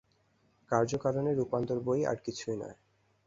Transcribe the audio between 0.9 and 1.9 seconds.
কারণের রূপান্তর